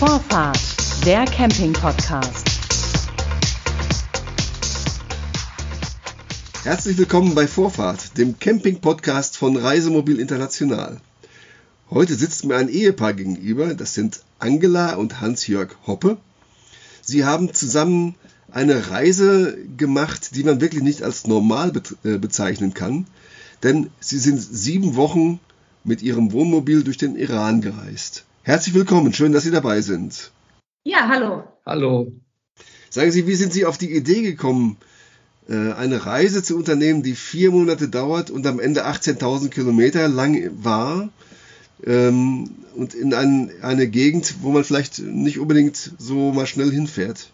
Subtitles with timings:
[0.00, 0.58] Vorfahrt,
[1.04, 2.46] der Camping-Podcast.
[6.64, 11.02] Herzlich willkommen bei Vorfahrt, dem Camping-Podcast von Reisemobil International.
[11.90, 16.16] Heute sitzt mir ein Ehepaar gegenüber, das sind Angela und Hans-Jörg Hoppe.
[17.02, 18.14] Sie haben zusammen
[18.50, 21.72] eine Reise gemacht, die man wirklich nicht als normal
[22.04, 23.06] äh, bezeichnen kann,
[23.62, 25.40] denn sie sind sieben Wochen
[25.84, 28.24] mit ihrem Wohnmobil durch den Iran gereist.
[28.42, 30.30] Herzlich willkommen, schön, dass Sie dabei sind.
[30.84, 31.44] Ja, hallo.
[31.66, 32.10] Hallo.
[32.88, 34.78] Sagen Sie, wie sind Sie auf die Idee gekommen,
[35.46, 40.50] äh, eine Reise zu unternehmen, die vier Monate dauert und am Ende 18.000 Kilometer lang
[40.64, 41.10] war
[41.84, 47.30] ähm, und in eine Gegend, wo man vielleicht nicht unbedingt so mal schnell hinfährt?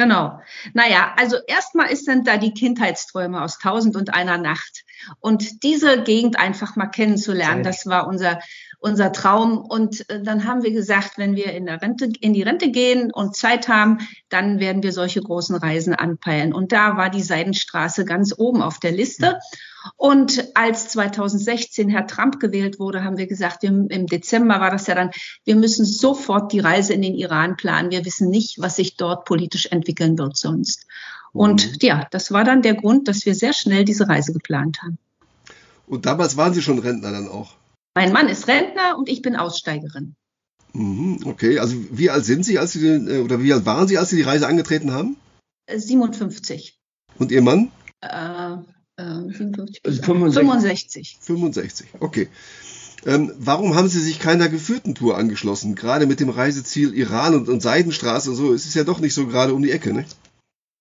[0.00, 0.40] Genau.
[0.72, 4.86] Naja, also erstmal ist dann da die Kindheitsträume aus Tausend und einer Nacht.
[5.20, 8.40] Und diese Gegend einfach mal kennenzulernen, das war unser,
[8.78, 9.58] unser Traum.
[9.58, 13.12] Und äh, dann haben wir gesagt, wenn wir in, der Rente, in die Rente gehen
[13.12, 13.98] und Zeit haben,
[14.30, 16.54] dann werden wir solche großen Reisen anpeilen.
[16.54, 19.38] Und da war die Seidenstraße ganz oben auf der Liste.
[19.96, 24.86] Und als 2016 Herr Trump gewählt wurde, haben wir gesagt, wir, im Dezember war das
[24.86, 25.10] ja dann,
[25.44, 27.90] wir müssen sofort die Reise in den Iran planen.
[27.90, 30.86] Wir wissen nicht, was sich dort politisch entwickeln wird sonst.
[31.32, 31.76] Und mhm.
[31.80, 34.98] ja, das war dann der Grund, dass wir sehr schnell diese Reise geplant haben.
[35.86, 37.56] Und damals waren Sie schon Rentner dann auch?
[37.94, 40.14] Mein Mann ist Rentner und ich bin Aussteigerin.
[40.72, 43.88] Mhm, okay, also wie alt sind Sie, als Sie den, äh, oder wie alt waren
[43.88, 45.16] Sie, als Sie die Reise angetreten haben?
[45.68, 46.78] 57.
[46.78, 47.72] Äh, und Ihr Mann?
[48.00, 48.56] Äh,
[49.00, 51.18] 57, also 65.
[51.20, 52.28] 65, okay.
[53.06, 55.74] Ähm, warum haben Sie sich keiner geführten Tour angeschlossen?
[55.74, 59.14] Gerade mit dem Reiseziel Iran und, und Seidenstraße und so, es ist ja doch nicht
[59.14, 60.04] so gerade um die Ecke, ne?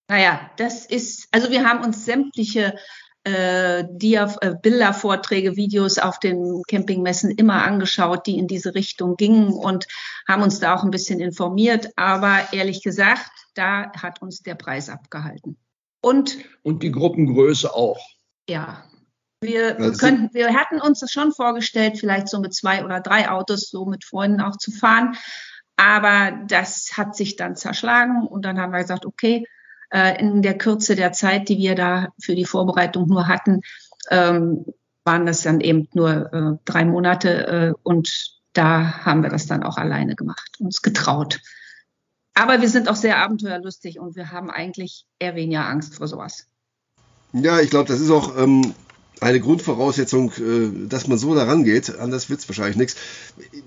[0.09, 2.75] Naja, das ist, also wir haben uns sämtliche
[3.23, 9.15] äh, Dia, äh, Bilder, Vorträge, Videos auf den Campingmessen immer angeschaut, die in diese Richtung
[9.15, 9.87] gingen und
[10.27, 11.89] haben uns da auch ein bisschen informiert.
[11.95, 15.57] Aber ehrlich gesagt, da hat uns der Preis abgehalten.
[16.01, 17.99] Und, und die Gruppengröße auch.
[18.47, 18.83] Ja.
[19.41, 23.29] Wir, also, könnten, wir hatten uns das schon vorgestellt, vielleicht so mit zwei oder drei
[23.29, 25.15] Autos, so mit Freunden auch zu fahren.
[25.77, 29.45] Aber das hat sich dann zerschlagen und dann haben wir gesagt, okay,
[29.91, 33.61] äh, in der Kürze der Zeit, die wir da für die Vorbereitung nur hatten,
[34.09, 34.65] ähm,
[35.05, 39.63] waren das dann eben nur äh, drei Monate äh, und da haben wir das dann
[39.63, 41.39] auch alleine gemacht, uns getraut.
[42.39, 46.47] Aber wir sind auch sehr abenteuerlustig und wir haben eigentlich eher weniger Angst vor sowas.
[47.33, 48.73] Ja, ich glaube, das ist auch ähm,
[49.19, 51.99] eine Grundvoraussetzung, äh, dass man so daran geht.
[51.99, 52.95] Anders wird es wahrscheinlich nichts.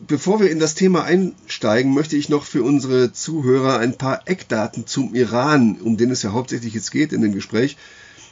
[0.07, 4.87] Bevor wir in das Thema einsteigen, möchte ich noch für unsere Zuhörer ein paar Eckdaten
[4.87, 7.77] zum Iran, um den es ja hauptsächlich jetzt geht in dem Gespräch,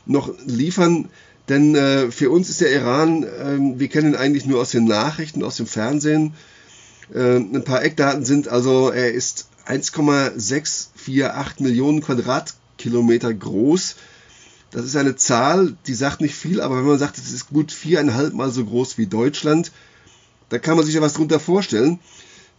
[0.07, 1.11] noch liefern.
[1.51, 4.87] Denn äh, für uns ist der Iran, äh, wir kennen ihn eigentlich nur aus den
[4.87, 6.33] Nachrichten, aus dem Fernsehen.
[7.15, 13.95] Äh, ein paar Eckdaten sind also, er ist 1,648 Millionen Quadratkilometer groß.
[14.73, 17.71] Das ist eine Zahl, die sagt nicht viel, aber wenn man sagt, es ist gut
[17.71, 19.71] viereinhalb Mal so groß wie Deutschland,
[20.49, 22.01] da kann man sich ja was drunter vorstellen.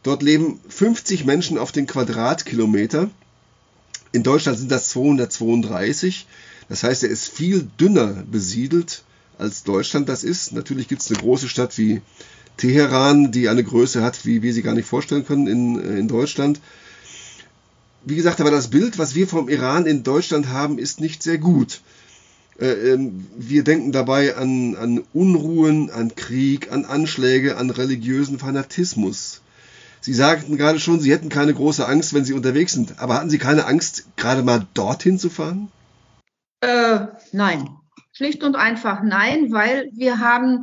[0.03, 3.09] Dort leben 50 Menschen auf den Quadratkilometer.
[4.13, 6.25] In Deutschland sind das 232.
[6.69, 9.03] Das heißt, er ist viel dünner besiedelt
[9.37, 10.53] als Deutschland das ist.
[10.53, 12.01] Natürlich gibt es eine große Stadt wie
[12.57, 16.61] Teheran, die eine Größe hat, wie wir sie gar nicht vorstellen können in, in Deutschland
[18.03, 21.37] wie gesagt, aber das Bild, was wir vom Iran in Deutschland haben, ist nicht sehr
[21.37, 21.81] gut.
[22.59, 29.41] Äh, ähm, wir denken dabei an, an Unruhen, an Krieg, an Anschläge, an religiösen Fanatismus.
[29.99, 32.99] Sie sagten gerade schon, Sie hätten keine große Angst, wenn Sie unterwegs sind.
[32.99, 35.71] Aber hatten Sie keine Angst, gerade mal dorthin zu fahren?
[36.61, 37.69] Äh, nein,
[38.11, 40.61] schlicht und einfach nein, weil wir haben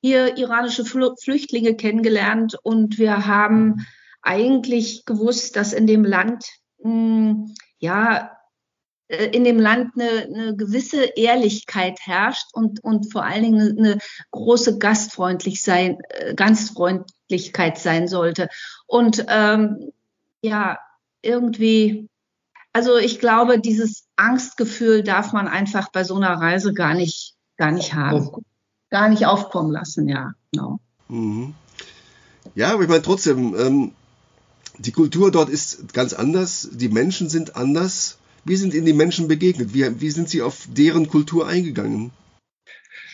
[0.00, 3.86] hier iranische Flüchtlinge kennengelernt und wir haben
[4.22, 6.44] eigentlich gewusst, dass in dem Land
[6.82, 8.30] hm, ja,
[9.10, 13.78] äh, in dem Land eine, eine gewisse Ehrlichkeit herrscht und, und vor allen Dingen eine,
[13.78, 13.98] eine
[14.30, 18.48] große Gastfreundlich sein, äh, Gastfreundlichkeit sein sollte.
[18.86, 19.90] Und ähm,
[20.42, 20.78] ja,
[21.22, 22.08] irgendwie,
[22.72, 27.72] also ich glaube, dieses Angstgefühl darf man einfach bei so einer Reise gar nicht, gar
[27.72, 28.30] nicht haben.
[28.90, 30.32] Gar nicht aufkommen lassen, ja.
[30.52, 30.80] Genau.
[31.08, 31.54] Mhm.
[32.54, 33.92] Ja, aber ich meine trotzdem, ähm,
[34.80, 38.18] die Kultur dort ist ganz anders, die Menschen sind anders.
[38.44, 39.74] Wie sind Ihnen die Menschen begegnet?
[39.74, 42.12] Wie, wie sind Sie auf deren Kultur eingegangen?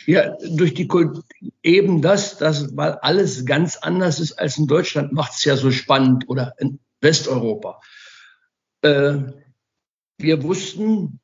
[0.07, 1.25] Ja, durch die Kultur,
[1.65, 5.73] eben das, das, weil alles ganz anders ist als in Deutschland, macht es ja so
[5.73, 7.81] spannend oder in Westeuropa.
[8.83, 9.19] Äh,
[10.19, 11.19] wir wussten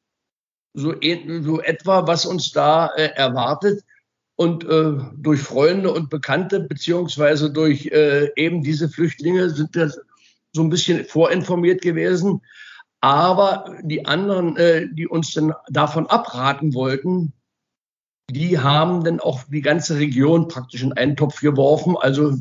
[0.75, 3.85] so, so, etwa, was uns da äh, erwartet.
[4.35, 9.93] Und äh, durch Freunde und Bekannte, beziehungsweise durch äh, eben diese Flüchtlinge, sind wir
[10.53, 12.43] so ein bisschen vorinformiert gewesen.
[13.01, 17.33] Aber die anderen, äh, die uns dann davon abraten wollten,
[18.31, 21.97] die haben dann auch die ganze Region praktisch in einen Topf geworfen.
[21.99, 22.39] Also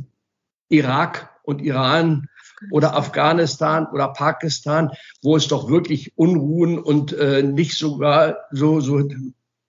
[0.69, 2.29] Irak und Iran
[2.69, 4.91] oder Afghanistan oder Pakistan,
[5.21, 9.03] wo es doch wirklich Unruhen und äh, nicht sogar so, so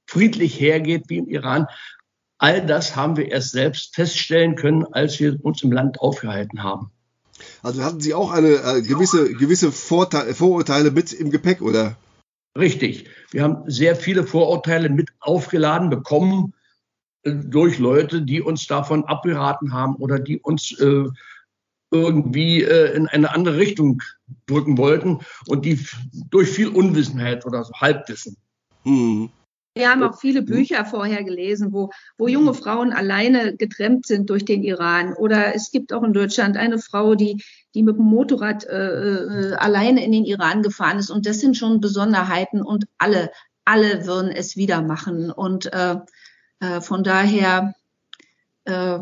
[0.07, 1.67] friedlich hergeht wie im Iran.
[2.39, 6.91] All das haben wir erst selbst feststellen können, als wir uns im Land aufgehalten haben.
[7.63, 11.97] Also hatten Sie auch eine äh, gewisse, gewisse Vorteile, Vorurteile mit im Gepäck, oder?
[12.57, 13.07] Richtig.
[13.31, 16.55] Wir haben sehr viele Vorurteile mit aufgeladen bekommen
[17.23, 21.05] äh, durch Leute, die uns davon abgeraten haben oder die uns äh,
[21.91, 24.03] irgendwie äh, in eine andere Richtung
[24.47, 25.85] drücken wollten und die
[26.31, 28.37] durch viel Unwissenheit oder so Halbwissen.
[28.85, 29.31] Mhm.
[29.75, 34.45] Wir haben auch viele Bücher vorher gelesen, wo, wo junge Frauen alleine getrennt sind durch
[34.45, 35.15] den Iran.
[35.15, 37.43] Oder es gibt auch in Deutschland eine Frau, die,
[37.75, 41.11] die mit dem Motorrad äh, äh, alleine in den Iran gefahren ist.
[41.11, 43.31] Und das sind schon Besonderheiten und alle,
[43.65, 45.31] alle würden es wieder machen.
[45.31, 45.97] Und äh,
[46.61, 47.75] äh, von daher
[48.65, 48.99] äh,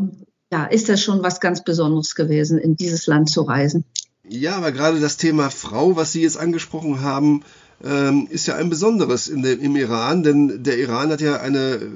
[0.52, 3.84] ja, ist das schon was ganz Besonderes gewesen, in dieses Land zu reisen.
[4.28, 7.42] Ja, aber gerade das Thema Frau, was Sie jetzt angesprochen haben,
[7.84, 11.74] ähm, ist ja ein besonderes in der, im Iran, denn der Iran hat ja eine
[11.76, 11.88] äh,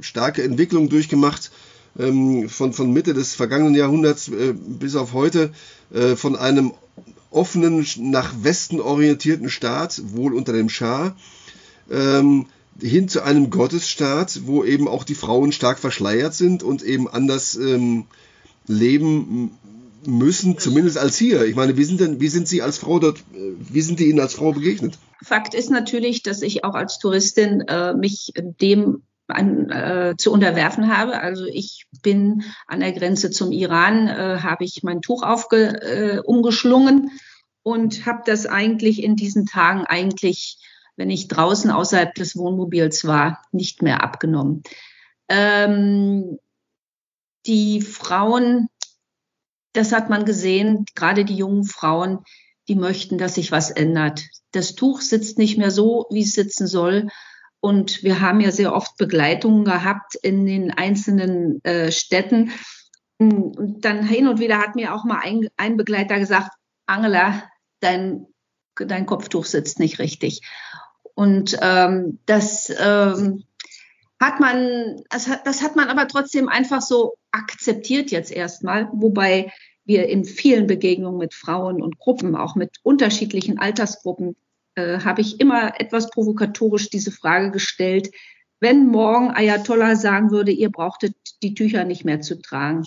[0.00, 1.50] starke Entwicklung durchgemacht
[1.98, 5.50] ähm, von, von Mitte des vergangenen Jahrhunderts äh, bis auf heute,
[5.92, 6.72] äh, von einem
[7.30, 11.16] offenen, nach Westen orientierten Staat, wohl unter dem Schah,
[11.90, 12.46] ähm,
[12.80, 17.54] hin zu einem Gottesstaat, wo eben auch die Frauen stark verschleiert sind und eben anders
[17.56, 18.06] ähm,
[18.66, 19.58] leben
[20.06, 21.44] müssen, zumindest als hier.
[21.44, 24.08] Ich meine, wie sind denn, wie sind Sie als Frau dort, äh, wie sind die
[24.08, 24.98] Ihnen als Frau begegnet?
[25.22, 30.94] Fakt ist natürlich, dass ich auch als Touristin äh, mich dem an, äh, zu unterwerfen
[30.94, 31.20] habe.
[31.20, 36.18] Also ich bin an der Grenze zum Iran, äh, habe ich mein Tuch aufge, äh,
[36.18, 37.10] umgeschlungen
[37.62, 40.58] und habe das eigentlich in diesen Tagen eigentlich,
[40.96, 44.62] wenn ich draußen außerhalb des Wohnmobils war, nicht mehr abgenommen.
[45.28, 46.38] Ähm,
[47.46, 48.68] die Frauen
[49.72, 52.18] das hat man gesehen, gerade die jungen Frauen,
[52.68, 54.24] die möchten, dass sich was ändert.
[54.52, 57.08] Das Tuch sitzt nicht mehr so, wie es sitzen soll.
[57.60, 62.50] Und wir haben ja sehr oft Begleitungen gehabt in den einzelnen äh, Städten.
[63.18, 66.50] Und dann hin und wieder hat mir auch mal ein, ein Begleiter gesagt,
[66.86, 67.44] Angela,
[67.80, 68.26] dein,
[68.74, 70.42] dein Kopftuch sitzt nicht richtig.
[71.14, 73.44] Und ähm, das ähm,
[74.22, 79.52] hat man, das hat, das hat man aber trotzdem einfach so akzeptiert jetzt erstmal, wobei
[79.84, 84.36] wir in vielen Begegnungen mit Frauen und Gruppen, auch mit unterschiedlichen Altersgruppen,
[84.76, 88.10] äh, habe ich immer etwas provokatorisch diese Frage gestellt,
[88.60, 92.86] wenn morgen Ayatollah sagen würde, ihr brauchtet die Tücher nicht mehr zu tragen,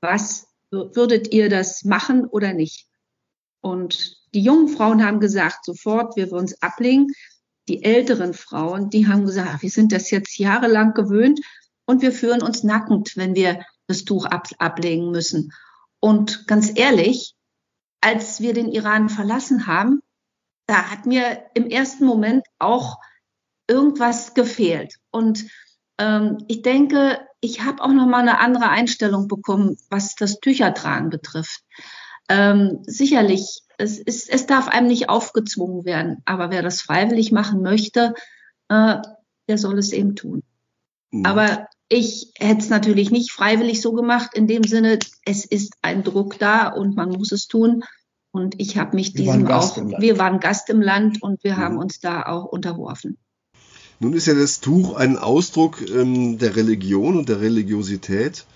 [0.00, 2.88] was würdet ihr das machen oder nicht?
[3.60, 7.06] Und die jungen Frauen haben gesagt, sofort, wir würden es ablegen
[7.68, 11.40] die älteren Frauen, die haben gesagt, wir sind das jetzt jahrelang gewöhnt
[11.84, 15.52] und wir fühlen uns nackend, wenn wir das Tuch ab, ablegen müssen.
[16.00, 17.34] Und ganz ehrlich,
[18.00, 20.00] als wir den Iran verlassen haben,
[20.66, 22.98] da hat mir im ersten Moment auch
[23.68, 24.96] irgendwas gefehlt.
[25.10, 25.46] Und
[25.98, 31.10] ähm, ich denke, ich habe auch noch mal eine andere Einstellung bekommen, was das Tüchertragen
[31.10, 31.62] betrifft.
[32.28, 36.18] Ähm, sicherlich es, ist, es darf einem nicht aufgezwungen werden.
[36.24, 38.14] Aber wer das freiwillig machen möchte,
[38.68, 38.96] äh,
[39.48, 40.42] der soll es eben tun.
[41.10, 41.26] Mhm.
[41.26, 46.04] Aber ich hätte es natürlich nicht freiwillig so gemacht, in dem Sinne, es ist ein
[46.04, 47.84] Druck da und man muss es tun.
[48.30, 51.58] Und ich habe mich wir diesem auch, wir waren Gast im Land und wir mhm.
[51.58, 53.18] haben uns da auch unterworfen.
[54.00, 58.46] Nun ist ja das Tuch ein Ausdruck ähm, der Religion und der Religiosität.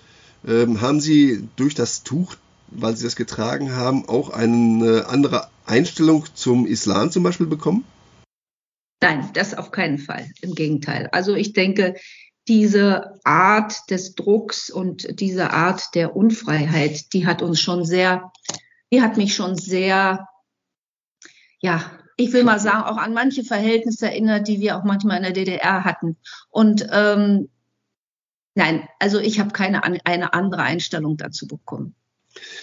[0.45, 2.35] Ähm, haben Sie durch das Tuch
[2.67, 7.85] weil sie das getragen haben, auch eine andere Einstellung zum Islam zum Beispiel bekommen?
[9.01, 10.29] Nein, das auf keinen Fall.
[10.41, 11.07] Im Gegenteil.
[11.11, 11.95] Also ich denke,
[12.47, 18.31] diese Art des Drucks und diese Art der Unfreiheit, die hat uns schon sehr,
[18.91, 20.27] die hat mich schon sehr,
[21.59, 25.23] ja, ich will mal sagen, auch an manche Verhältnisse erinnert, die wir auch manchmal in
[25.23, 26.17] der DDR hatten.
[26.49, 27.49] Und ähm,
[28.55, 31.95] nein, also ich habe keine eine andere Einstellung dazu bekommen.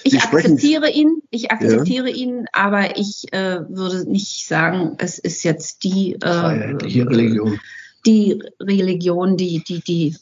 [0.04, 2.16] Ich akzeptiere ihn, ich akzeptiere ja.
[2.16, 7.60] ihn, aber ich äh, würde nicht sagen, es ist jetzt die, äh, Religion.
[8.06, 10.16] die Religion, die, die, die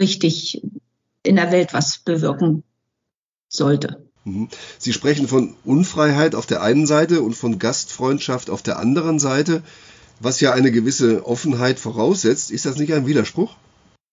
[0.00, 0.62] richtig
[1.22, 2.64] in der Welt was bewirken
[3.48, 4.04] sollte.
[4.24, 4.48] Mhm.
[4.78, 9.62] Sie sprechen von Unfreiheit auf der einen Seite und von Gastfreundschaft auf der anderen Seite,
[10.20, 12.50] was ja eine gewisse Offenheit voraussetzt.
[12.50, 13.56] Ist das nicht ein Widerspruch?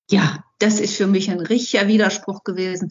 [0.10, 2.90] Ja, das ist für mich ein richtiger Widerspruch gewesen.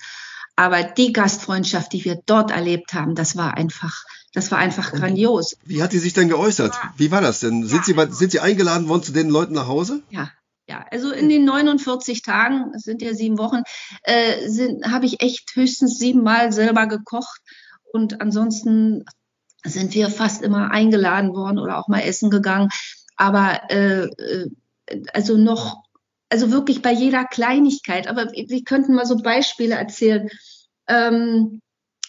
[0.61, 5.57] Aber die Gastfreundschaft, die wir dort erlebt haben, das war einfach, das war einfach grandios.
[5.65, 6.75] Wie hat die sich denn geäußert?
[6.99, 7.65] Wie war das denn?
[7.65, 8.07] Sind, ja.
[8.07, 10.03] Sie, sind Sie eingeladen worden zu den Leuten nach Hause?
[10.11, 10.31] Ja,
[10.69, 13.63] ja, also in den 49 Tagen, es sind ja sieben Wochen,
[14.03, 17.41] äh, habe ich echt höchstens siebenmal selber gekocht.
[17.95, 19.07] Und ansonsten
[19.65, 22.69] sind wir fast immer eingeladen worden oder auch mal essen gegangen.
[23.17, 24.51] Aber äh, äh
[25.15, 25.85] also noch,
[26.29, 28.09] also wirklich bei jeder Kleinigkeit.
[28.09, 30.29] Aber wir könnten mal so Beispiele erzählen.
[30.91, 31.61] Ähm,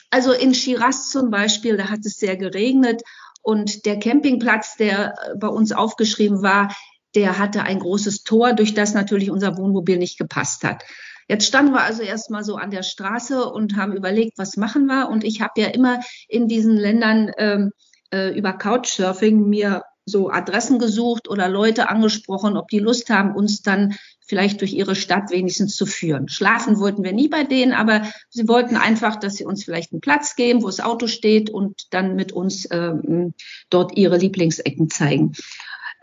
[0.09, 3.01] also in Shiraz zum Beispiel, da hat es sehr geregnet
[3.41, 6.75] und der Campingplatz, der bei uns aufgeschrieben war,
[7.15, 10.83] der hatte ein großes Tor, durch das natürlich unser Wohnmobil nicht gepasst hat.
[11.27, 15.09] Jetzt standen wir also erstmal so an der Straße und haben überlegt, was machen wir.
[15.09, 17.71] Und ich habe ja immer in diesen Ländern ähm,
[18.11, 23.61] äh, über Couchsurfing mir so Adressen gesucht oder Leute angesprochen, ob die Lust haben, uns
[23.61, 23.95] dann
[24.31, 26.29] vielleicht durch ihre Stadt wenigstens zu führen.
[26.29, 29.99] Schlafen wollten wir nie bei denen, aber sie wollten einfach, dass sie uns vielleicht einen
[29.99, 33.33] Platz geben, wo das Auto steht und dann mit uns ähm,
[33.69, 35.33] dort ihre Lieblingsecken zeigen.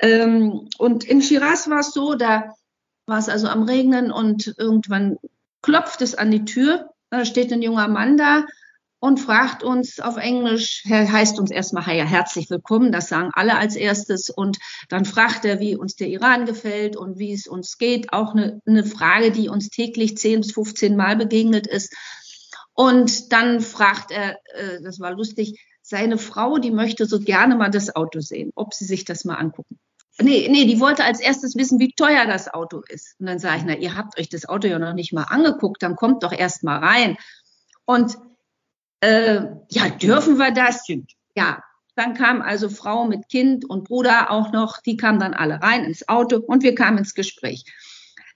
[0.01, 2.53] Ähm, und in Shiraz war es so, da
[3.07, 5.17] war es also am Regnen und irgendwann
[5.63, 6.91] klopft es an die Tür.
[7.09, 8.45] Da steht ein junger Mann da
[9.01, 14.29] und fragt uns auf Englisch, heißt uns erstmal herzlich willkommen, das sagen alle als erstes.
[14.29, 18.13] Und dann fragt er, wie uns der Iran gefällt und wie es uns geht.
[18.13, 21.95] Auch eine, eine Frage, die uns täglich 10 bis 15 Mal begegnet ist.
[22.75, 27.71] Und dann fragt er, äh, das war lustig, seine Frau, die möchte so gerne mal
[27.71, 29.79] das Auto sehen, ob sie sich das mal angucken.
[30.21, 33.15] Nee, nee, die wollte als erstes wissen, wie teuer das Auto ist.
[33.21, 35.83] Und dann sage ich, na, ihr habt euch das Auto ja noch nicht mal angeguckt,
[35.83, 37.17] dann kommt doch erst mal rein.
[37.85, 38.19] Und
[39.01, 39.41] äh,
[39.71, 40.87] ja, dürfen wir das?
[41.35, 41.63] Ja,
[41.95, 45.85] dann kam also Frau mit Kind und Bruder auch noch, die kamen dann alle rein
[45.85, 47.65] ins Auto und wir kamen ins Gespräch.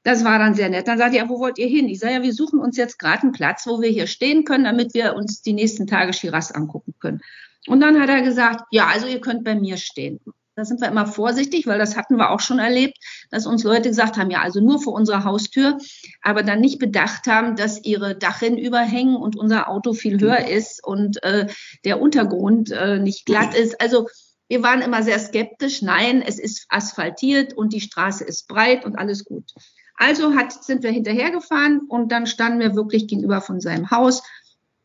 [0.02, 0.88] Das war dann sehr nett.
[0.88, 1.88] Dann sagte er, wo wollt ihr hin?
[1.88, 4.64] Ich sage, ja, wir suchen uns jetzt gerade einen Platz, wo wir hier stehen können,
[4.64, 7.20] damit wir uns die nächsten Tage Shiraz angucken können.
[7.68, 10.18] Und dann hat er gesagt, ja, also ihr könnt bei mir stehen.
[10.54, 12.98] Da sind wir immer vorsichtig, weil das hatten wir auch schon erlebt,
[13.30, 15.78] dass uns Leute gesagt haben, ja, also nur vor unserer Haustür,
[16.20, 20.84] aber dann nicht bedacht haben, dass ihre Dachrinnen überhängen und unser Auto viel höher ist
[20.84, 21.46] und äh,
[21.86, 23.80] der Untergrund äh, nicht glatt ist.
[23.80, 24.08] Also
[24.48, 25.80] wir waren immer sehr skeptisch.
[25.80, 29.50] Nein, es ist asphaltiert und die Straße ist breit und alles gut.
[29.94, 34.22] Also hat, sind wir hinterhergefahren und dann standen wir wirklich gegenüber von seinem Haus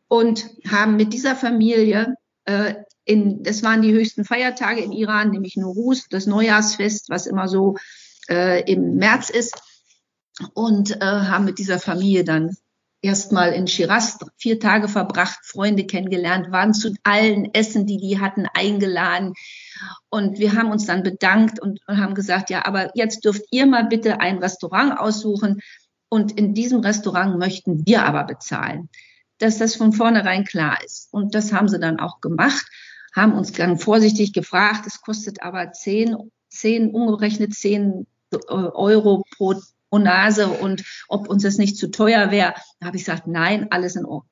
[0.08, 2.14] und haben mit dieser Familie
[2.46, 2.76] äh,
[3.08, 7.76] in, das waren die höchsten Feiertage im Iran, nämlich Nowruz, das Neujahrsfest, was immer so
[8.28, 9.60] äh, im März ist.
[10.52, 12.54] Und äh, haben mit dieser Familie dann
[13.00, 18.46] erstmal in Shiraz vier Tage verbracht, Freunde kennengelernt, waren zu allen Essen, die die hatten,
[18.52, 19.32] eingeladen.
[20.10, 23.86] Und wir haben uns dann bedankt und haben gesagt, ja, aber jetzt dürft ihr mal
[23.86, 25.60] bitte ein Restaurant aussuchen.
[26.10, 28.90] Und in diesem Restaurant möchten wir aber bezahlen,
[29.38, 31.08] dass das von vornherein klar ist.
[31.10, 32.66] Und das haben sie dann auch gemacht
[33.14, 36.16] haben uns dann vorsichtig gefragt, es kostet aber 10,
[36.50, 39.54] 10 umgerechnet 10 äh, Euro pro,
[39.90, 42.52] Nase und ob uns das nicht zu teuer wäre.
[42.78, 44.28] Da habe ich gesagt, nein, alles in Ordnung.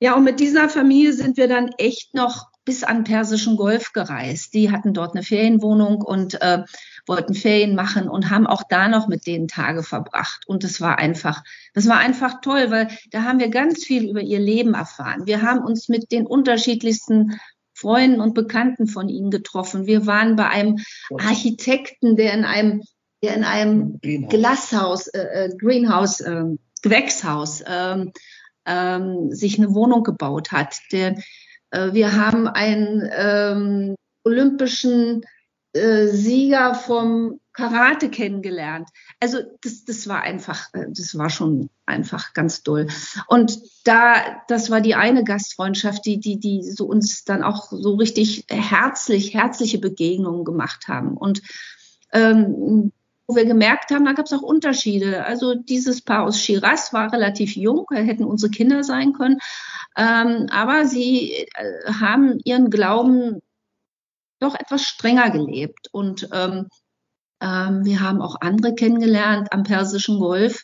[0.00, 4.54] Ja, und mit dieser Familie sind wir dann echt noch bis an Persischen Golf gereist.
[4.54, 6.62] Die hatten dort eine Ferienwohnung und äh,
[7.06, 10.46] wollten Ferien machen und haben auch da noch mit denen Tage verbracht.
[10.46, 11.42] Und das war einfach,
[11.74, 15.26] das war einfach toll, weil da haben wir ganz viel über ihr Leben erfahren.
[15.26, 17.40] Wir haben uns mit den unterschiedlichsten
[17.78, 19.86] Freunden und Bekannten von ihnen getroffen.
[19.86, 20.78] Wir waren bei einem
[21.18, 22.82] Architekten, der in einem,
[23.22, 24.30] der in einem Greenhouse.
[24.30, 26.44] Glashaus, äh, äh, Greenhouse, äh,
[26.82, 28.12] Gewächshaus ähm,
[28.66, 30.78] ähm, sich eine Wohnung gebaut hat.
[30.92, 31.18] Der,
[31.70, 33.94] äh, wir haben einen ähm,
[34.24, 35.24] olympischen
[35.72, 38.88] äh, Sieger vom Karate kennengelernt.
[39.20, 42.86] Also das, das war einfach, äh, das war schon einfach ganz toll.
[43.26, 47.94] Und da, das war die eine Gastfreundschaft, die, die, die so uns dann auch so
[47.96, 51.16] richtig herzlich, herzliche Begegnungen gemacht haben.
[51.16, 51.42] Und
[52.12, 52.92] ähm,
[53.26, 55.24] wo wir gemerkt haben, da gab es auch Unterschiede.
[55.24, 59.38] Also dieses Paar aus Shiraz war relativ jung, hätten unsere Kinder sein können,
[59.96, 61.46] ähm, aber sie äh,
[62.00, 63.42] haben ihren Glauben
[64.40, 66.68] doch etwas strenger gelebt und ähm,
[67.40, 70.62] ähm, wir haben auch andere kennengelernt am Persischen Golf,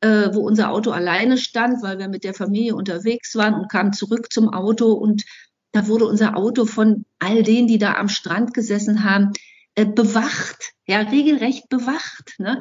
[0.00, 3.92] äh, wo unser Auto alleine stand, weil wir mit der Familie unterwegs waren und kamen
[3.92, 5.24] zurück zum Auto und
[5.72, 9.32] da wurde unser Auto von all denen, die da am Strand gesessen haben,
[9.76, 12.34] äh, bewacht, ja, regelrecht bewacht.
[12.38, 12.60] Ne?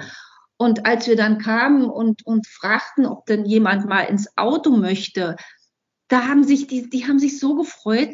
[0.58, 5.38] Und als wir dann kamen und, und fragten, ob denn jemand mal ins Auto möchte,
[6.10, 8.10] da haben sich die, die haben sich so gefreut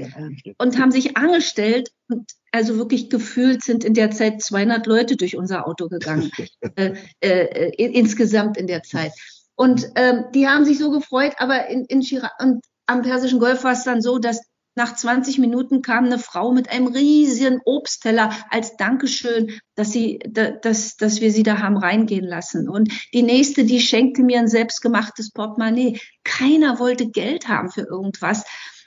[0.57, 5.35] und haben sich angestellt und also wirklich gefühlt sind in der Zeit 200 Leute durch
[5.35, 6.31] unser Auto gegangen,
[6.75, 9.11] äh, äh, insgesamt in der Zeit.
[9.55, 13.63] Und ähm, die haben sich so gefreut, aber in, in Chira und am Persischen Golf
[13.63, 14.41] war es dann so, dass
[14.75, 20.95] nach 20 Minuten kam eine Frau mit einem riesigen Obstteller als Dankeschön, dass sie, dass,
[20.97, 22.69] dass wir sie da haben reingehen lassen.
[22.69, 25.99] Und die nächste, die schenkte mir ein selbstgemachtes Portemonnaie.
[26.23, 28.43] Keiner wollte Geld haben für irgendwas.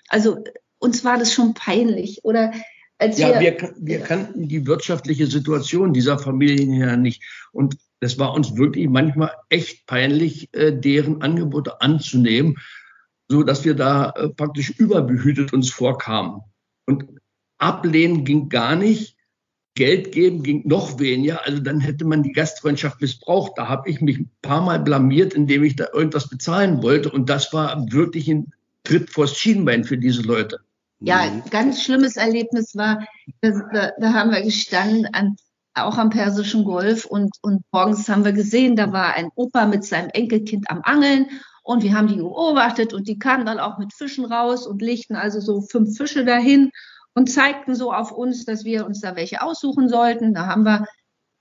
[0.08, 0.38] Also
[0.78, 2.20] uns war das schon peinlich.
[2.22, 2.52] Oder
[2.98, 7.22] als ja, wir, wir, wir kannten die wirtschaftliche Situation dieser Familien ja nicht.
[7.52, 12.56] Und es war uns wirklich manchmal echt peinlich, äh, deren Angebote anzunehmen
[13.28, 16.40] so dass wir da äh, praktisch überbehütet uns vorkamen.
[16.86, 17.04] Und
[17.58, 19.16] ablehnen ging gar nicht.
[19.74, 23.52] Geld geben ging noch weniger, also dann hätte man die Gastfreundschaft missbraucht.
[23.56, 27.10] Da habe ich mich ein paar Mal blamiert, indem ich da irgendwas bezahlen wollte.
[27.10, 28.52] Und das war wirklich ein
[28.82, 30.58] Tritt vors Schienbein für diese Leute.
[31.00, 33.06] Ja, ein ganz schlimmes Erlebnis war,
[33.40, 35.36] da, da haben wir gestanden, an,
[35.74, 39.84] auch am Persischen Golf und, und morgens haben wir gesehen, da war ein Opa mit
[39.84, 41.28] seinem Enkelkind am Angeln
[41.62, 45.14] und wir haben die beobachtet und die kamen dann auch mit Fischen raus und legten
[45.14, 46.70] also so fünf Fische dahin
[47.14, 50.34] und zeigten so auf uns, dass wir uns da welche aussuchen sollten.
[50.34, 50.86] Da haben wir,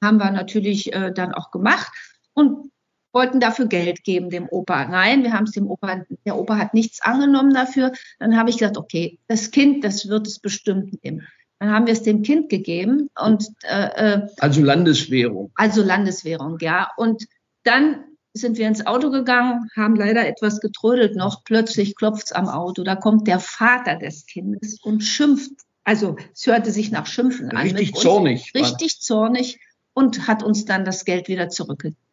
[0.03, 1.91] haben wir natürlich äh, dann auch gemacht
[2.33, 2.71] und
[3.17, 4.85] wollten dafür Geld geben dem Opa.
[4.85, 7.91] Nein, wir haben es dem Opa, der Opa hat nichts angenommen dafür.
[8.19, 11.27] Dann habe ich gesagt, okay, das Kind, das wird es bestimmt nehmen.
[11.57, 15.51] Dann haben wir es dem Kind gegeben und äh, äh also Landeswährung.
[15.55, 16.91] Also Landeswährung, ja.
[16.95, 17.25] Und
[17.63, 21.43] dann sind wir ins Auto gegangen, haben leider etwas getrödelt noch.
[21.43, 22.83] Plötzlich klopft's am Auto.
[22.83, 25.53] Da kommt der Vater des Kindes und schimpft.
[25.83, 27.57] Also es hörte sich nach Schimpfen an.
[27.57, 28.51] Richtig zornig.
[28.53, 29.59] Richtig zornig
[29.95, 32.06] und hat uns dann das Geld wieder zurückgegeben.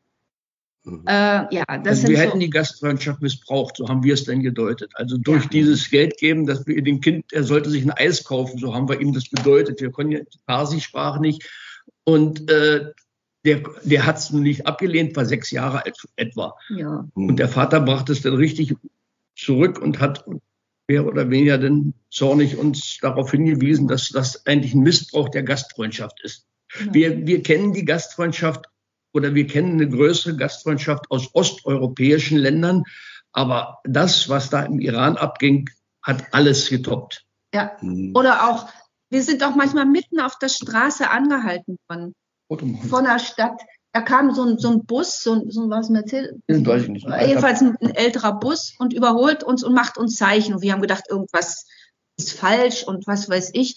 [0.85, 1.03] Mhm.
[1.07, 4.93] Äh, ja, das also wir hätten die Gastfreundschaft missbraucht, so haben wir es denn gedeutet.
[4.95, 5.51] Also durch ja.
[5.51, 8.89] dieses Geld geben, dass wir dem Kind, er sollte sich ein Eis kaufen, so haben
[8.89, 9.81] wir ihm das bedeutet.
[9.81, 11.49] Wir konnten ja Farsi-Sprache nicht.
[12.05, 12.93] Und äh,
[13.45, 16.55] der, der hat es nicht abgelehnt, war sechs Jahre alt etwa.
[16.71, 17.09] Ja.
[17.15, 18.75] Und der Vater brachte es dann richtig
[19.37, 20.25] zurück und hat
[20.87, 26.23] mehr oder weniger dann zornig uns darauf hingewiesen, dass das eigentlich ein Missbrauch der Gastfreundschaft
[26.23, 26.47] ist.
[26.79, 26.95] Ja.
[26.95, 28.67] Wir, wir kennen die Gastfreundschaft
[29.15, 32.83] oder wir kennen eine größere Gastfreundschaft aus osteuropäischen Ländern,
[33.33, 35.71] aber das, was da im Iran abging,
[36.03, 37.25] hat alles getoppt.
[37.55, 38.13] Ja, mhm.
[38.15, 38.69] oder auch,
[39.11, 42.15] wir sind auch manchmal mitten auf der Straße angehalten worden
[42.49, 43.61] von der Stadt.
[43.93, 46.89] Da kam so ein, so ein Bus, so ein, so ein was Mercedes, weiß ich
[46.89, 50.55] nicht, jedenfalls ein, ein, älterer Bus und überholt uns und macht uns Zeichen.
[50.55, 51.67] Und wir haben gedacht, irgendwas
[52.17, 53.77] ist falsch und was weiß ich.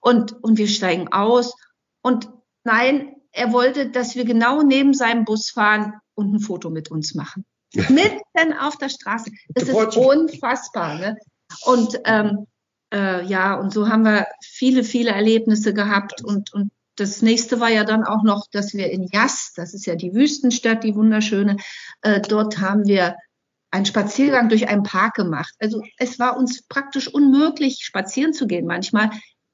[0.00, 1.54] Und, und wir steigen aus.
[2.00, 2.30] Und
[2.62, 7.14] nein, er wollte, dass wir genau neben seinem Bus fahren und ein Foto mit uns
[7.14, 7.44] machen.
[7.74, 9.30] Mitten auf der Straße.
[9.48, 10.98] Das ist unfassbar.
[10.98, 11.18] Ne?
[11.64, 12.46] Und ähm,
[12.92, 17.68] äh, ja, und so haben wir viele, viele Erlebnisse gehabt und, und das nächste war
[17.68, 21.58] ja dann auch noch, dass wir in Jas, das ist ja die Wüstenstadt, die wunderschöne,
[22.00, 23.16] äh, dort haben wir
[23.70, 25.52] einen Spaziergang durch einen Park gemacht.
[25.58, 29.10] Also es war uns praktisch unmöglich, spazieren zu gehen manchmal.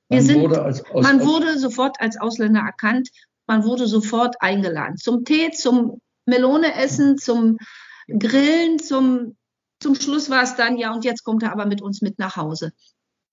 [0.08, 3.08] Wir man, sind, wurde, als, man wurde sofort als Ausländer erkannt,
[3.46, 7.58] man wurde sofort eingeladen zum Tee, zum Melone essen, zum
[8.08, 9.36] Grillen, zum,
[9.80, 12.36] zum Schluss war es dann, ja, und jetzt kommt er aber mit uns mit nach
[12.36, 12.72] Hause.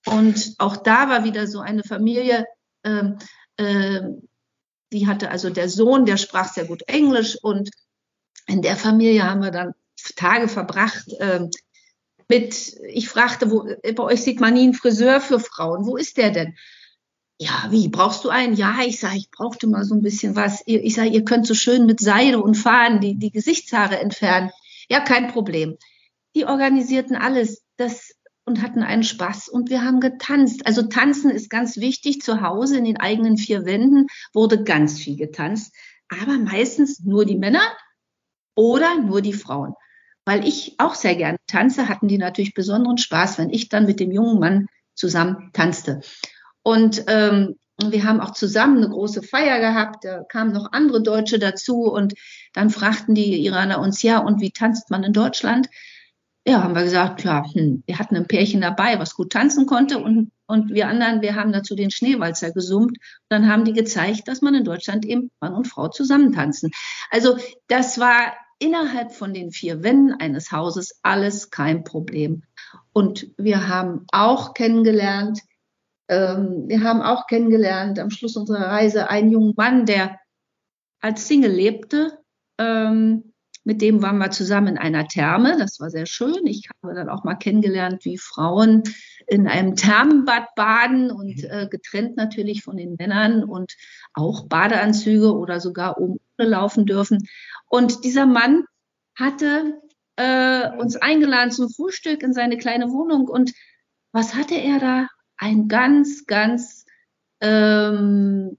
[0.06, 2.46] Und auch da war wieder so eine Familie,
[2.84, 3.18] ähm,
[3.58, 4.02] äh,
[4.92, 7.70] die hatte also der Sohn, der sprach sehr gut Englisch und
[8.48, 9.74] in der Familie haben wir dann
[10.16, 11.48] Tage verbracht äh,
[12.28, 16.18] mit, ich fragte, wo, bei euch sieht man nie einen Friseur für Frauen, wo ist
[16.18, 16.56] der denn?
[17.42, 18.54] Ja, wie, brauchst du einen?
[18.54, 20.62] Ja, ich sage, ich brauchte mal so ein bisschen was.
[20.66, 24.52] Ich sage, ihr könnt so schön mit Seide und Faden die, die Gesichtshaare entfernen.
[24.90, 25.78] Ja, kein Problem.
[26.36, 27.64] Die organisierten alles.
[27.78, 28.12] Das
[28.50, 30.66] und hatten einen Spaß und wir haben getanzt.
[30.66, 32.22] Also tanzen ist ganz wichtig.
[32.22, 35.74] Zu Hause in den eigenen vier Wänden wurde ganz viel getanzt,
[36.10, 37.62] aber meistens nur die Männer
[38.56, 39.76] oder nur die Frauen.
[40.26, 44.00] Weil ich auch sehr gerne tanze, hatten die natürlich besonderen Spaß, wenn ich dann mit
[44.00, 46.02] dem jungen Mann zusammen tanzte.
[46.70, 50.06] Und ähm, wir haben auch zusammen eine große Feier gehabt.
[50.06, 52.14] Da kamen noch andere Deutsche dazu und
[52.54, 55.68] dann fragten die Iraner uns, ja, und wie tanzt man in Deutschland?
[56.48, 60.00] ja, haben wir gesagt, ja, hm, wir hatten ein Pärchen dabei, was gut tanzen konnte
[60.00, 62.98] und, und wir anderen, wir haben dazu den Schneewalzer gesummt.
[63.30, 66.72] Dann haben die gezeigt, dass man in Deutschland eben Mann und Frau zusammen tanzen.
[67.12, 72.44] Also das war innerhalb von den vier Wänden eines Hauses alles kein Problem.
[72.94, 75.42] Und wir haben auch kennengelernt,
[76.10, 80.20] ähm, wir haben auch kennengelernt am Schluss unserer Reise einen jungen Mann, der
[81.00, 82.18] als Single lebte,
[82.58, 83.30] ähm,
[83.64, 85.58] mit dem waren wir zusammen in einer Therme.
[85.60, 86.48] Das war sehr schön.
[86.48, 88.84] Ich habe dann auch mal kennengelernt, wie Frauen
[89.28, 93.76] in einem Thermenbad baden und äh, getrennt natürlich von den Männern und
[94.14, 97.28] auch Badeanzüge oder sogar oben laufen dürfen.
[97.68, 98.64] Und dieser Mann
[99.16, 99.80] hatte
[100.16, 103.28] äh, uns eingeladen zum Frühstück in seine kleine Wohnung.
[103.28, 103.54] Und
[104.12, 105.08] was hatte er da?
[105.42, 106.86] Ein ganz, ganz
[107.40, 108.58] ähm,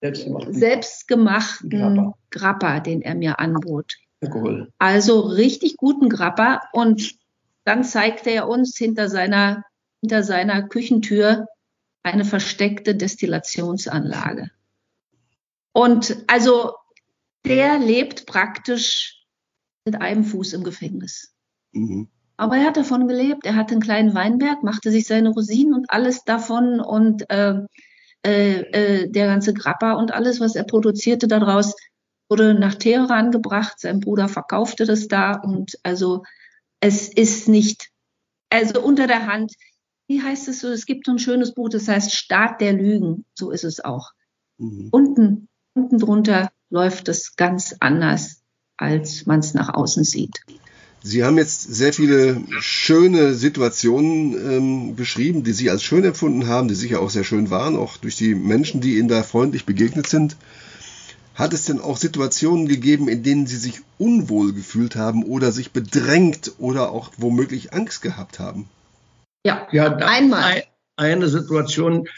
[0.00, 2.18] selbstgemachten, selbstgemachten Grappa.
[2.30, 3.96] Grappa, den er mir anbot.
[4.20, 4.72] Alkohol.
[4.78, 6.60] Also richtig guten Grappa.
[6.72, 7.16] Und
[7.64, 9.64] dann zeigte er uns hinter seiner,
[10.00, 11.46] hinter seiner Küchentür
[12.04, 14.50] eine versteckte Destillationsanlage.
[15.72, 16.74] Und also
[17.44, 19.26] der lebt praktisch
[19.84, 21.34] mit einem Fuß im Gefängnis.
[21.72, 22.08] Mhm.
[22.36, 23.46] Aber er hat davon gelebt.
[23.46, 27.60] Er hatte einen kleinen Weinberg, machte sich seine Rosinen und alles davon und äh,
[28.26, 31.74] äh, äh, der ganze Grappa und alles, was er produzierte daraus,
[32.28, 33.78] wurde nach Teheran gebracht.
[33.78, 36.22] Sein Bruder verkaufte das da und also
[36.80, 37.90] es ist nicht,
[38.50, 39.52] also unter der Hand,
[40.06, 40.68] wie heißt es so?
[40.68, 43.24] Es gibt so ein schönes Buch, das heißt Staat der Lügen.
[43.34, 44.10] So ist es auch.
[44.58, 44.88] Mhm.
[44.90, 48.42] Unten, unten drunter läuft es ganz anders,
[48.76, 50.40] als man es nach außen sieht.
[51.06, 56.66] Sie haben jetzt sehr viele schöne Situationen ähm, beschrieben, die Sie als schön empfunden haben,
[56.66, 60.06] die sicher auch sehr schön waren, auch durch die Menschen, die Ihnen da freundlich begegnet
[60.06, 60.34] sind.
[61.34, 65.72] Hat es denn auch Situationen gegeben, in denen Sie sich unwohl gefühlt haben oder sich
[65.72, 68.70] bedrängt oder auch womöglich Angst gehabt haben?
[69.44, 70.64] Ja, ja einmal.
[70.96, 72.08] Eine Situation.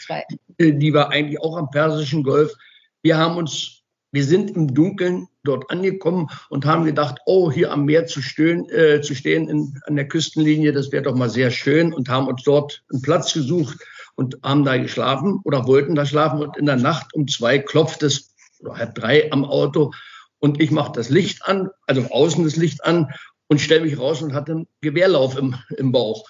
[0.57, 2.53] Äh, die war eigentlich auch am Persischen Golf.
[3.01, 3.76] Wir haben uns
[4.11, 8.69] wir sind im Dunkeln dort angekommen und haben gedacht, oh, hier am Meer zu, stehen,
[8.69, 12.27] äh, zu stehen in, an der Küstenlinie, das wäre doch mal sehr schön und haben
[12.27, 13.77] uns dort einen Platz gesucht
[14.15, 18.03] und haben da geschlafen oder wollten da schlafen und in der Nacht um zwei klopft
[18.03, 19.91] es oder halb drei am Auto
[20.39, 23.11] und ich mache das Licht an, also außen das Licht an
[23.47, 26.27] und stelle mich raus und hatte einen Gewehrlauf im, im Bauch.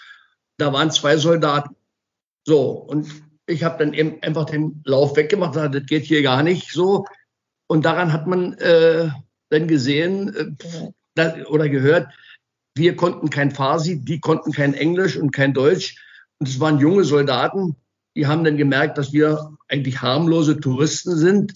[0.57, 1.75] Da waren zwei Soldaten.
[2.45, 3.07] So, und
[3.47, 7.05] ich habe dann eben einfach den Lauf weggemacht, das geht hier gar nicht so.
[7.67, 9.09] Und daran hat man äh,
[9.49, 10.57] dann gesehen
[11.15, 12.09] äh, oder gehört,
[12.75, 15.97] wir konnten kein Farsi, die konnten kein Englisch und kein Deutsch.
[16.39, 17.75] Und es waren junge Soldaten,
[18.15, 21.53] die haben dann gemerkt, dass wir eigentlich harmlose Touristen sind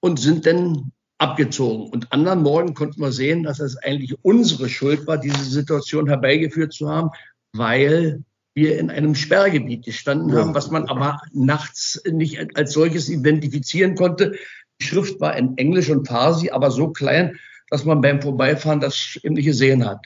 [0.00, 1.90] und sind dann abgezogen.
[1.90, 6.72] Und anderen Morgen konnten wir sehen, dass es eigentlich unsere Schuld war, diese Situation herbeigeführt
[6.72, 7.10] zu haben,
[7.52, 8.22] weil
[8.54, 14.36] wir in einem Sperrgebiet gestanden haben, was man aber nachts nicht als solches identifizieren konnte.
[14.80, 17.38] Die Schrift war in Englisch und Farsi, aber so klein,
[17.70, 20.04] dass man beim Vorbeifahren das eben nicht gesehen hat.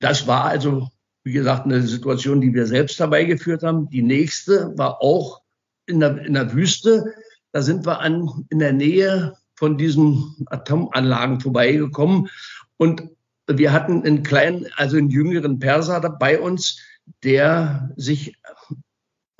[0.00, 0.88] Das war also,
[1.24, 3.90] wie gesagt, eine Situation, die wir selbst herbeigeführt haben.
[3.90, 5.42] Die nächste war auch
[5.86, 7.14] in der, in der Wüste.
[7.52, 12.30] Da sind wir an, in der Nähe von diesen Atomanlagen vorbeigekommen
[12.78, 13.02] und
[13.46, 16.78] wir hatten einen kleinen, also einen jüngeren Perser bei uns,
[17.24, 18.38] der sich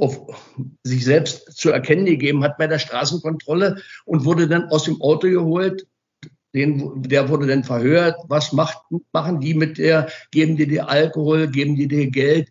[0.00, 0.26] auf
[0.82, 5.28] sich selbst zu erkennen gegeben hat bei der Straßenkontrolle und wurde dann aus dem Auto
[5.28, 5.86] geholt.
[6.54, 8.16] Den, der wurde dann verhört.
[8.28, 8.78] Was macht,
[9.12, 10.08] machen die mit der?
[10.32, 11.48] Geben die dir Alkohol?
[11.48, 12.48] Geben die dir Geld?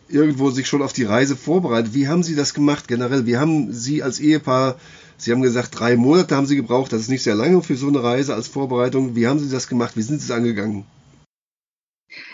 [0.10, 1.94] äh, irgendwo sich schon auf die Reise vorbereitet.
[1.94, 3.26] Wie haben Sie das gemacht generell?
[3.26, 4.76] Wie haben Sie als Ehepaar,
[5.18, 6.92] Sie haben gesagt, drei Monate haben Sie gebraucht.
[6.92, 9.16] Das ist nicht sehr lange für so eine Reise als Vorbereitung.
[9.16, 9.96] Wie haben Sie das gemacht?
[9.96, 10.86] Wie sind Sie es angegangen?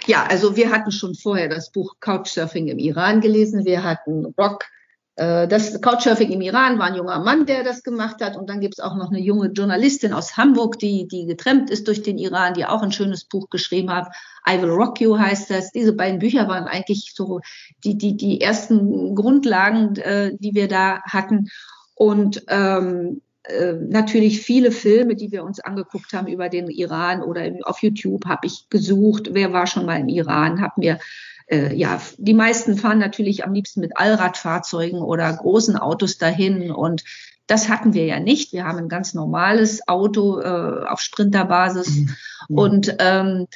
[0.08, 3.66] Ja, also wir hatten schon vorher das Buch Couchsurfing im Iran gelesen.
[3.66, 4.77] Wir hatten Rock äh,
[5.18, 8.38] das Couchsurfing im Iran war ein junger Mann, der das gemacht hat.
[8.38, 11.88] Und dann gibt es auch noch eine junge Journalistin aus Hamburg, die, die getrennt ist
[11.88, 14.14] durch den Iran, die auch ein schönes Buch geschrieben hat.
[14.48, 15.72] I Will Rock You heißt das.
[15.72, 17.42] Diese beiden Bücher waren eigentlich so
[17.84, 21.48] die, die, die ersten Grundlagen, äh, die wir da hatten.
[21.96, 27.50] Und ähm, äh, natürlich viele Filme, die wir uns angeguckt haben über den Iran oder
[27.64, 31.00] auf YouTube habe ich gesucht, wer war schon mal im Iran, habe mir
[31.48, 37.04] äh, ja, die meisten fahren natürlich am liebsten mit Allradfahrzeugen oder großen Autos dahin und
[37.48, 38.52] das hatten wir ja nicht.
[38.52, 42.06] Wir haben ein ganz normales Auto äh, auf Sprinterbasis
[42.50, 42.58] mhm.
[42.58, 43.48] und ähm,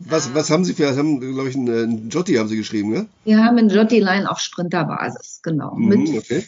[0.00, 3.06] was, was haben Sie für, haben, glaube ich, einen, Jotti haben Sie geschrieben, ne?
[3.24, 5.74] Wir haben einen Jotti-Line auf Sprinterbasis, genau.
[5.74, 6.44] Mhm, mit okay.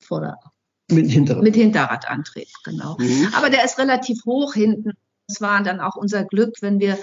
[0.00, 0.38] Vorder
[0.90, 1.42] mit, Hinterrad.
[1.42, 2.96] mit Hinterradantrieb, genau.
[2.98, 3.28] Mhm.
[3.34, 4.92] Aber der ist relativ hoch hinten.
[5.26, 6.98] Das war dann auch unser Glück, wenn wir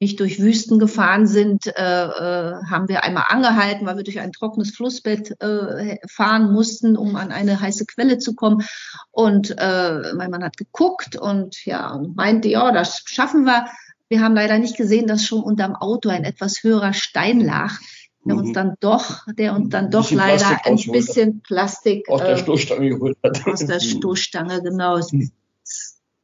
[0.00, 4.32] nicht durch Wüsten gefahren sind, äh, äh, haben wir einmal angehalten, weil wir durch ein
[4.32, 8.64] trockenes Flussbett äh, fahren mussten, um an eine heiße Quelle zu kommen.
[9.10, 13.66] Und äh, mein Mann hat geguckt und ja und meinte, ja, das schaffen wir.
[14.08, 17.78] Wir haben leider nicht gesehen, dass schon unterm Auto ein etwas höherer Stein lag,
[18.24, 18.54] der uns mhm.
[18.54, 23.18] dann doch, der uns dann doch leider ein bisschen Plastik aus der äh, Stoßstange geholt
[23.22, 23.46] hat.
[23.46, 24.98] Aus der Stoßstange, genau.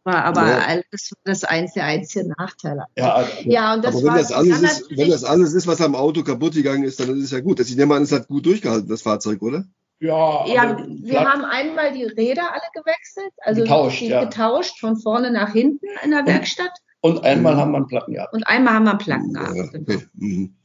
[0.06, 0.58] War aber ja.
[0.58, 2.84] alles das eins der einzigen Nachteile.
[2.96, 5.80] Ja, also, ja und das aber wenn das, alles ist, wenn das alles ist, was
[5.80, 7.58] am Auto kaputt gegangen ist, dann ist es ja gut.
[7.58, 9.64] Ich nehme an, es hat gut durchgehalten, das Fahrzeug, oder?
[9.98, 14.22] Ja, ja wir haben einmal die Räder alle gewechselt, also getauscht, ja.
[14.22, 16.70] getauscht von vorne nach hinten in der Werkstatt.
[17.00, 17.58] Und einmal mhm.
[17.58, 18.32] haben wir einen Platten gehabt.
[18.32, 19.56] Und einmal haben wir einen Platten gehabt.
[19.56, 19.84] Ja, okay.
[19.86, 20.02] Genau.
[20.14, 20.56] mhm.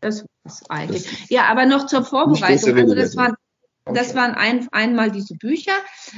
[0.00, 1.10] Das ist eigentlich.
[1.10, 2.76] Das ja, aber noch zur Vorbereitung.
[2.76, 3.16] Also das
[3.86, 5.72] das waren ein, einmal diese Bücher.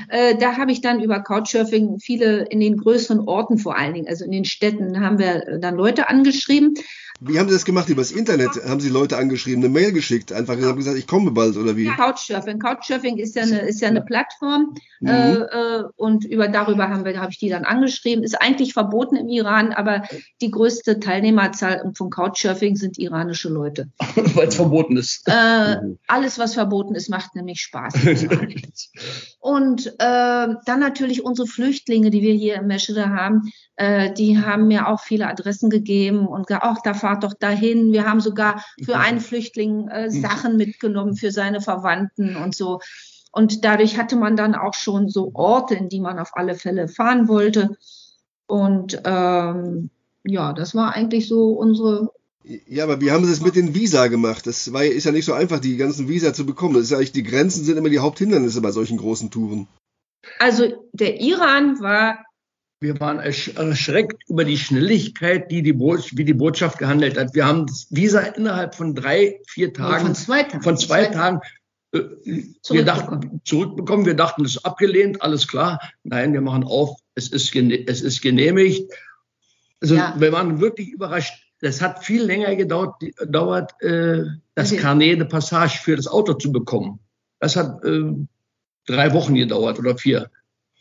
[0.09, 4.09] Äh, da habe ich dann über Couchsurfing viele in den größeren Orten vor allen Dingen,
[4.09, 6.74] also in den Städten, haben wir dann Leute angeschrieben.
[7.20, 7.88] Wie haben Sie das gemacht?
[7.88, 11.76] Übers Internet haben Sie Leute angeschrieben, eine Mail geschickt, einfach gesagt, ich komme bald oder
[11.76, 11.87] wie?
[11.87, 12.61] Couchsurfing.
[12.61, 15.09] Couchsurfing ist ja eine, ist ja eine Plattform mhm.
[15.09, 18.22] äh, äh und über darüber haben wir, habe ich die dann angeschrieben.
[18.22, 20.04] Ist eigentlich verboten im Iran, aber
[20.40, 23.88] die größte Teilnehmerzahl von Couchsurfing sind iranische Leute.
[24.35, 25.24] Weil es verboten ist.
[25.26, 25.98] Äh, mhm.
[26.07, 27.94] alles, was verboten ist, macht nämlich Spaß.
[29.40, 34.66] und äh, dann natürlich unsere Flüchtlinge, die wir hier im Meschede haben, äh, die haben
[34.66, 37.92] mir auch viele Adressen gegeben und gesagt, ach, da fahrt doch dahin.
[37.92, 40.21] Wir haben sogar für einen Flüchtling äh, mhm.
[40.21, 42.81] Sachen mitgenommen für seine Verwandten und so.
[43.33, 46.88] Und dadurch hatte man dann auch schon so Orte, in die man auf alle Fälle
[46.88, 47.77] fahren wollte.
[48.47, 49.90] Und ähm,
[50.25, 52.11] ja, das war eigentlich so unsere.
[52.66, 54.46] Ja, aber wie haben Sie es mit den Visa gemacht?
[54.46, 56.74] Das war, ist ja nicht so einfach, die ganzen Visa zu bekommen.
[56.74, 59.68] Das ist eigentlich, die Grenzen sind immer die Haupthindernisse bei solchen großen Touren.
[60.38, 62.24] Also der Iran war
[62.80, 67.34] wir waren erschreckt über die Schnelligkeit, die die wie die Botschaft gehandelt hat.
[67.34, 71.40] Wir haben das Visa innerhalb von drei, vier Tagen, von zwei Tagen, von zwei Tagen
[71.92, 72.00] äh,
[72.70, 74.06] wir dachten, zurückbekommen.
[74.06, 75.80] Wir dachten, es ist abgelehnt, alles klar.
[76.04, 78.92] Nein, wir machen auf, es ist, es ist genehmigt.
[79.80, 80.14] Also ja.
[80.16, 81.47] wir waren wirklich überrascht.
[81.61, 84.81] Das hat viel länger gedauert, dauert, äh, das okay.
[84.81, 87.01] Carnet de Passage für das Auto zu bekommen.
[87.40, 88.12] Das hat äh,
[88.87, 90.31] drei Wochen gedauert oder vier.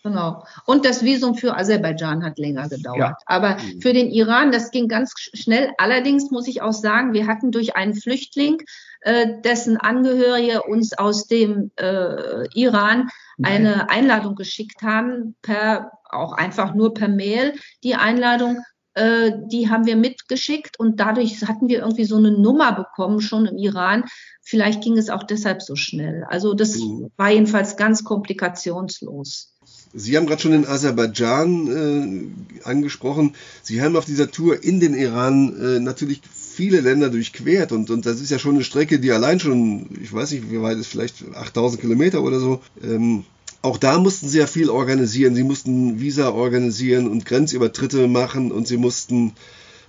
[0.04, 0.46] Genau.
[0.66, 3.00] Und das Visum für Aserbaidschan hat länger gedauert.
[3.00, 3.18] Ja.
[3.26, 3.82] Aber mhm.
[3.82, 5.72] für den Iran, das ging ganz schnell.
[5.78, 8.62] Allerdings muss ich auch sagen, wir hatten durch einen Flüchtling,
[9.02, 13.10] äh, dessen Angehörige uns aus dem äh, Iran
[13.44, 17.54] eine Einladung geschickt haben, per, auch einfach nur per Mail.
[17.84, 18.64] Die Einladung
[18.98, 23.46] äh, die haben wir mitgeschickt und dadurch hatten wir irgendwie so eine Nummer bekommen, schon
[23.46, 24.06] im Iran.
[24.42, 26.26] Vielleicht ging es auch deshalb so schnell.
[26.30, 27.12] Also das mhm.
[27.16, 29.54] war jedenfalls ganz komplikationslos.
[29.94, 32.34] Sie haben gerade schon den Aserbaidschan
[32.64, 33.36] äh, angesprochen.
[33.62, 38.06] Sie haben auf dieser Tour in den Iran äh, natürlich viele Länder durchquert und, und
[38.06, 40.88] das ist ja schon eine Strecke, die allein schon, ich weiß nicht, wie weit ist,
[40.88, 42.62] vielleicht 8000 Kilometer oder so.
[42.84, 43.26] Ähm,
[43.68, 45.36] auch da mussten sie ja viel organisieren.
[45.36, 49.36] Sie mussten Visa organisieren und Grenzübertritte machen und sie mussten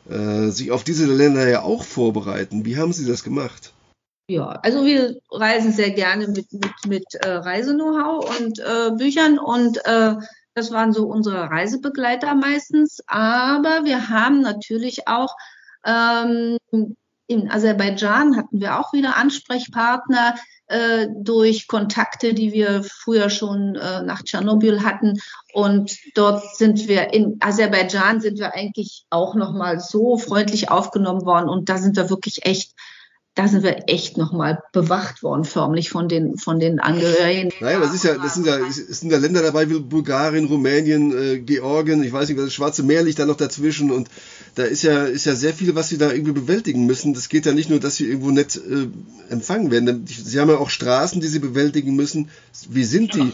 [0.09, 2.65] äh, sich auf diese Länder ja auch vorbereiten.
[2.65, 3.73] Wie haben Sie das gemacht?
[4.31, 9.79] Ja, also wir reisen sehr gerne mit, mit, mit äh, Reise-Know-how und äh, Büchern und
[9.87, 10.17] äh,
[10.55, 12.99] das waren so unsere Reisebegleiter meistens.
[13.07, 15.35] Aber wir haben natürlich auch
[15.87, 16.59] ähm,
[17.29, 20.35] in Aserbaidschan hatten wir auch wieder Ansprechpartner
[20.67, 25.21] äh, durch Kontakte, die wir früher schon äh, nach Tschernobyl hatten.
[25.53, 31.27] Und dort sind wir in Aserbaidschan sind wir eigentlich auch noch mal so freundlich aufgenommen
[31.27, 31.51] worden.
[31.51, 32.73] Und da sind wir wirklich echt
[33.39, 37.53] da sind wir echt nochmal bewacht worden, förmlich von den, von den Angehörigen.
[37.61, 41.17] Naja, das ist ja, das sind ja, es sind ja Länder dabei wie Bulgarien, Rumänien,
[41.17, 44.09] äh, Georgien, ich weiß nicht, das Schwarze Meer liegt da noch dazwischen und
[44.57, 47.15] da ist ja, ist ja sehr viel, was sie da irgendwie bewältigen müssen.
[47.15, 48.89] Das geht ja nicht nur, dass sie irgendwo nett äh,
[49.33, 50.05] empfangen werden.
[50.09, 52.31] Sie haben ja auch Straßen, die sie bewältigen müssen.
[52.69, 53.33] Wie sind die?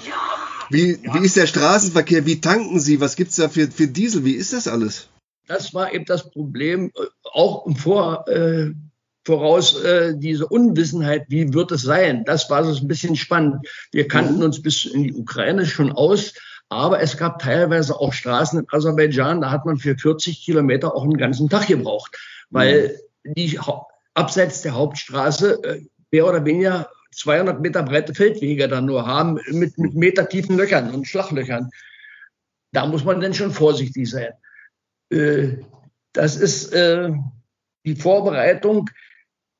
[0.69, 2.27] Wie, wie ist der Straßenverkehr?
[2.27, 3.01] Wie tanken sie?
[3.01, 4.27] Was gibt's da für, für Diesel?
[4.27, 5.09] Wie ist das alles?
[5.47, 8.73] Das war eben das Problem, äh, auch im Vor, äh,
[9.25, 12.25] voraus äh, diese Unwissenheit, wie wird es sein?
[12.25, 13.67] Das war so ein bisschen spannend.
[13.91, 16.35] Wir kannten uns bis in die Ukraine schon aus,
[16.69, 21.05] aber es gab teilweise auch Straßen in Aserbaidschan, da hat man für 40 Kilometer auch
[21.05, 22.17] einen ganzen Tag gebraucht,
[22.51, 23.59] weil die
[24.15, 29.79] abseits der Hauptstraße äh, mehr oder weniger 200 Meter breite Feldwege dann nur haben mit,
[29.79, 31.71] mit metertiefen Löchern und Schlaglöchern.
[32.73, 34.33] Da muss man dann schon vorsichtig sein.
[35.11, 35.59] Äh,
[36.13, 37.11] das ist äh,
[37.85, 38.91] die Vorbereitung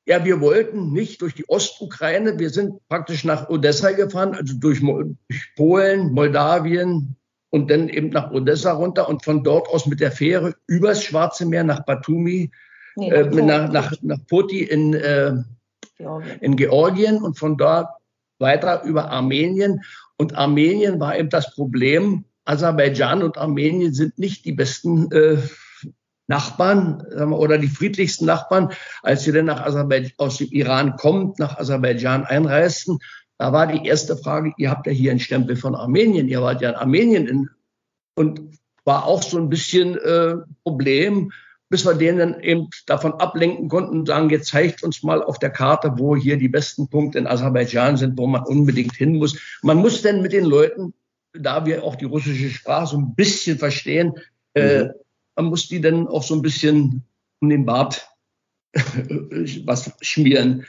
[0.05, 2.37] ja, wir wollten nicht durch die Ostukraine.
[2.37, 7.15] Wir sind praktisch nach Odessa gefahren, also durch, durch Polen, Moldawien
[7.49, 11.45] und dann eben nach Odessa runter und von dort aus mit der Fähre übers Schwarze
[11.45, 12.51] Meer nach Batumi,
[12.95, 15.33] nee, äh, nach, nach, nach Poti in, äh,
[15.97, 16.39] Georgien.
[16.41, 17.89] in Georgien und von dort
[18.37, 19.81] weiter über Armenien.
[20.17, 22.25] Und Armenien war eben das Problem.
[22.45, 25.37] Aserbaidschan und Armenien sind nicht die besten äh,
[26.27, 28.71] Nachbarn oder die friedlichsten Nachbarn,
[29.03, 32.99] als sie dann nach Aserbaidschan, aus dem Iran kommt, nach Aserbaidschan einreisten.
[33.37, 36.61] Da war die erste Frage, ihr habt ja hier einen Stempel von Armenien, ihr wart
[36.61, 37.49] ja in Armenien in,
[38.15, 38.41] und
[38.85, 41.31] war auch so ein bisschen äh, Problem,
[41.69, 45.39] bis wir denen dann eben davon ablenken konnten und sagen, jetzt zeigt uns mal auf
[45.39, 49.39] der Karte, wo hier die besten Punkte in Aserbaidschan sind, wo man unbedingt hin muss.
[49.63, 50.93] Man muss denn mit den Leuten,
[51.33, 54.13] da wir auch die russische Sprache so ein bisschen verstehen,
[54.53, 54.89] äh, mhm.
[54.89, 54.93] äh,
[55.35, 57.03] man muss die dann auch so ein bisschen
[57.39, 58.09] um den Bart
[58.73, 60.65] was schmieren.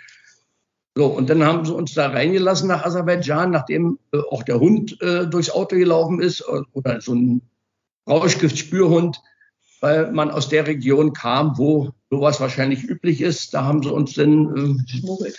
[0.96, 5.00] So, und dann haben sie uns da reingelassen nach Aserbaidschan, nachdem äh, auch der Hund
[5.02, 7.42] äh, durchs Auto gelaufen ist äh, oder so ein
[8.08, 9.20] Rauschgiftspürhund,
[9.80, 13.52] weil man aus der Region kam, wo sowas wahrscheinlich üblich ist.
[13.52, 15.34] Da haben sie uns dann äh, Schmuggel.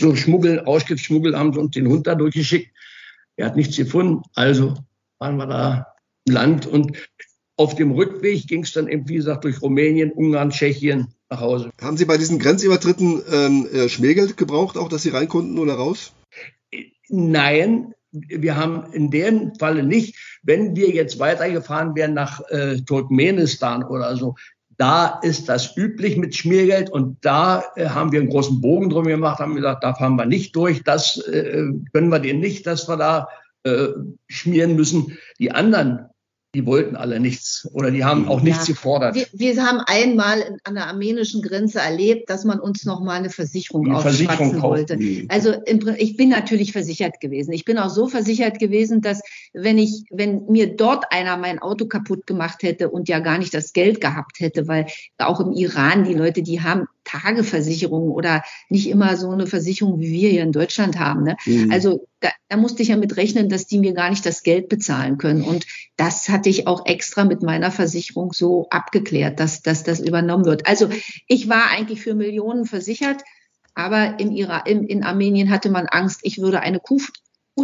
[0.00, 2.74] durch Schmuggel, Rauschgiftschmuggel haben sie uns den Hund da durchgeschickt.
[3.36, 4.74] Er hat nichts gefunden, also
[5.18, 5.86] waren wir da
[6.26, 6.96] im Land und
[7.56, 11.70] auf dem Rückweg ging es dann eben, wie gesagt, durch Rumänien, Ungarn, Tschechien nach Hause.
[11.80, 15.74] Haben Sie bei diesen Grenzübertritten ähm, äh, Schmiergeld gebraucht, auch dass Sie rein konnten oder
[15.74, 16.12] raus?
[17.08, 20.16] Nein, wir haben in dem Falle nicht.
[20.42, 24.34] Wenn wir jetzt weitergefahren wären nach äh, Turkmenistan oder so,
[24.78, 29.04] da ist das üblich mit Schmiergeld und da äh, haben wir einen großen Bogen drum
[29.04, 32.88] gemacht, haben gesagt, da fahren wir nicht durch, das äh, können wir denen nicht, dass
[32.88, 33.28] wir da
[33.64, 33.88] äh,
[34.28, 35.18] schmieren müssen.
[35.38, 36.06] Die anderen
[36.54, 39.14] die wollten alle nichts oder die haben auch nichts ja, gefordert.
[39.14, 43.30] Wir, wir, haben einmal an der armenischen Grenze erlebt, dass man uns noch mal eine
[43.30, 44.98] Versicherung eine aufschwatzen wollte.
[45.28, 47.52] Also ich bin natürlich versichert gewesen.
[47.52, 49.22] Ich bin auch so versichert gewesen, dass
[49.54, 53.54] wenn ich, wenn mir dort einer mein Auto kaputt gemacht hätte und ja gar nicht
[53.54, 54.86] das Geld gehabt hätte, weil
[55.18, 60.12] auch im Iran die Leute, die haben Tageversicherungen oder nicht immer so eine Versicherung, wie
[60.12, 61.24] wir hier in Deutschland haben.
[61.24, 61.36] Ne?
[61.46, 61.70] Mhm.
[61.72, 64.68] Also da, da musste ich ja mit rechnen, dass die mir gar nicht das Geld
[64.68, 65.42] bezahlen können.
[65.42, 70.44] Und das hatte ich auch extra mit meiner Versicherung so abgeklärt, dass, dass das übernommen
[70.44, 70.66] wird.
[70.66, 70.88] Also
[71.26, 73.22] ich war eigentlich für Millionen versichert,
[73.74, 77.00] aber im Iran, im, in Armenien hatte man Angst, ich würde eine Kuh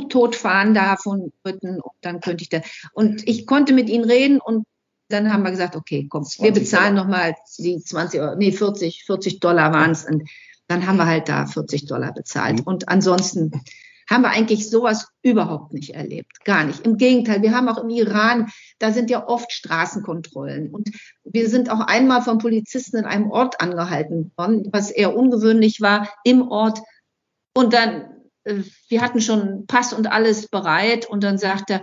[0.09, 2.61] totfahren da von Briten und dann könnte ich da.
[2.93, 4.65] Und ich konnte mit ihnen reden und
[5.09, 9.41] dann haben wir gesagt, okay, komm, wir bezahlen nochmal die 20 Euro, nee, 40, 40
[9.41, 10.05] Dollar waren es.
[10.05, 10.29] Und
[10.67, 12.59] dann haben wir halt da 40 Dollar bezahlt.
[12.59, 12.65] Mhm.
[12.65, 13.63] Und ansonsten
[14.09, 16.45] haben wir eigentlich sowas überhaupt nicht erlebt.
[16.45, 16.87] Gar nicht.
[16.87, 20.71] Im Gegenteil, wir haben auch im Iran, da sind ja oft Straßenkontrollen.
[20.71, 20.91] Und
[21.25, 26.09] wir sind auch einmal vom Polizisten in einem Ort angehalten worden, was eher ungewöhnlich war,
[26.25, 26.81] im Ort.
[27.55, 28.11] Und dann,
[28.45, 31.07] äh, wir hatten schon Pass und alles bereit.
[31.07, 31.83] Und dann sagt er,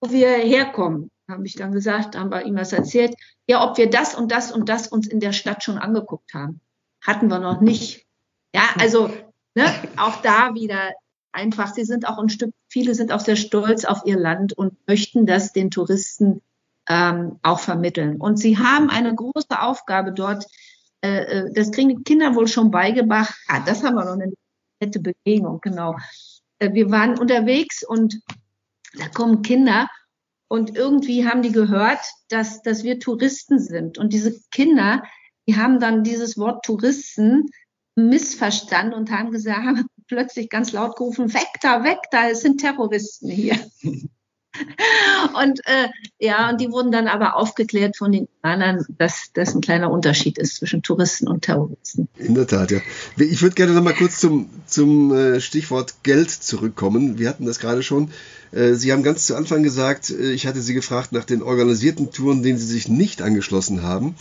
[0.00, 3.14] wo wir herkommen habe ich dann gesagt, haben wir ihm was erzählt.
[3.46, 6.60] Ja, ob wir das und das und das uns in der Stadt schon angeguckt haben.
[7.02, 8.06] Hatten wir noch nicht.
[8.54, 9.10] Ja, also
[9.54, 10.92] ne, auch da wieder
[11.32, 14.74] einfach, sie sind auch ein Stück, viele sind auch sehr stolz auf ihr Land und
[14.88, 16.40] möchten das den Touristen
[16.88, 18.16] ähm, auch vermitteln.
[18.16, 20.46] Und sie haben eine große Aufgabe dort,
[21.02, 23.34] äh, äh das kriegen die Kinder wohl schon beigebracht.
[23.46, 24.32] Ah, das haben wir noch eine
[24.80, 25.96] nette Begegnung, genau.
[26.58, 28.20] Äh, wir waren unterwegs und
[28.94, 29.88] da kommen Kinder
[30.48, 33.98] und irgendwie haben die gehört, dass, dass wir Touristen sind.
[33.98, 35.02] Und diese Kinder,
[35.46, 37.46] die haben dann dieses Wort Touristen
[37.94, 42.60] missverstanden und haben gesagt, haben plötzlich ganz laut gerufen, weg da, weg da, es sind
[42.60, 43.58] Terroristen hier.
[45.42, 45.88] und äh,
[46.18, 50.38] ja, und die wurden dann aber aufgeklärt von den anderen, dass das ein kleiner Unterschied
[50.38, 52.08] ist zwischen Touristen und Terroristen.
[52.16, 52.80] In der Tat, ja.
[53.16, 57.18] Ich würde gerne noch mal kurz zum, zum äh, Stichwort Geld zurückkommen.
[57.18, 58.10] Wir hatten das gerade schon.
[58.52, 62.10] Äh, Sie haben ganz zu Anfang gesagt, äh, ich hatte Sie gefragt nach den organisierten
[62.10, 64.14] Touren, denen Sie sich nicht angeschlossen haben,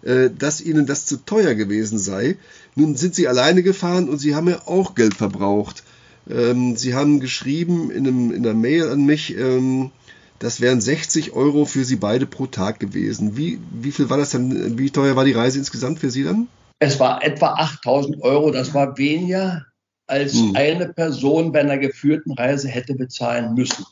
[0.00, 2.36] dass Ihnen das zu teuer gewesen sei.
[2.76, 5.82] Nun sind Sie alleine gefahren und Sie haben ja auch Geld verbraucht.
[6.30, 9.90] Ähm, Sie haben geschrieben in, einem, in einer Mail an mich, ähm,
[10.38, 13.36] das wären 60 Euro für Sie beide pro Tag gewesen.
[13.36, 14.78] Wie, wie viel war das dann?
[14.78, 16.48] Wie teuer war die Reise insgesamt für Sie dann?
[16.78, 18.52] Es war etwa 8000 Euro.
[18.52, 19.66] Das war weniger,
[20.06, 20.54] als hm.
[20.54, 23.84] eine Person bei einer geführten Reise hätte bezahlen müssen.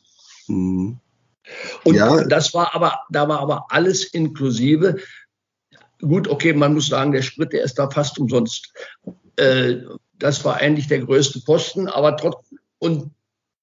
[0.47, 0.99] Hm.
[1.84, 2.24] Und ja.
[2.24, 4.97] das war aber, da war aber alles inklusive.
[6.01, 8.72] Gut, okay, man muss sagen, der Sprit, der ist da fast umsonst.
[9.37, 9.76] Äh,
[10.18, 13.10] das war eigentlich der größte Posten, aber trotzdem, und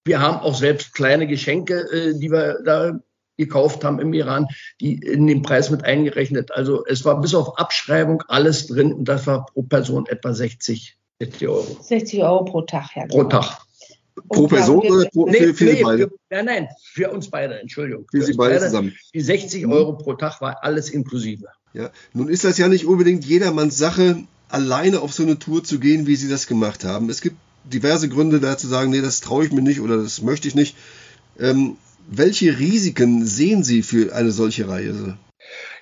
[0.06, 3.00] wir haben auch selbst kleine Geschenke, äh, die wir da
[3.38, 4.48] gekauft haben im Iran,
[4.80, 6.52] die in den Preis mit eingerechnet.
[6.52, 10.98] Also es war bis auf Abschreibung alles drin und das war pro Person etwa 60,
[11.20, 11.78] 60 Euro.
[11.82, 13.06] 60 Euro pro Tag, ja.
[13.06, 13.24] Genau.
[13.24, 13.58] Pro Tag.
[14.30, 16.08] Pro Person oder pro, nee, für, für nee, beide?
[16.08, 18.06] Für, nein, nein, für uns beide, Entschuldigung.
[18.12, 18.96] Für, für Sie beide, beide zusammen.
[19.14, 21.48] Die 60 Euro pro Tag war alles inklusive.
[21.74, 24.24] Ja, nun ist das ja nicht unbedingt jedermanns Sache,
[24.54, 27.10] alleine auf so eine Tour zu gehen, wie Sie das gemacht haben.
[27.10, 30.22] Es gibt diverse Gründe da zu sagen, nee, das traue ich mir nicht oder das
[30.22, 30.76] möchte ich nicht.
[31.40, 31.78] Ähm,
[32.08, 35.18] welche Risiken sehen Sie für eine solche Reise?